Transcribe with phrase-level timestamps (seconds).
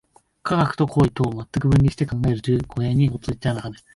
[0.41, 3.75] 科学と行為とを全く分離して考えるという誤謬に陥ってはならぬ。